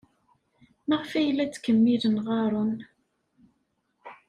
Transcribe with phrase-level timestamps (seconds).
[0.87, 2.75] Maɣef ay la ttkemmilen ɣɣaren?